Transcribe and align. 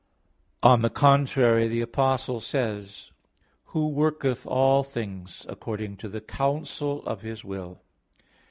On 0.63 0.81
the 0.81 0.89
contrary, 0.89 1.67
The 1.67 1.81
Apostle 1.81 2.39
says 2.39 2.85
(Eph. 2.87 3.13
1:11): 3.13 3.13
"Who 3.65 3.87
worketh 3.89 4.47
all 4.47 4.83
things 4.83 5.45
according 5.47 5.97
to 5.97 6.09
the 6.09 6.21
counsel 6.21 7.05
of 7.05 7.21
His 7.21 7.45
will." 7.45 7.83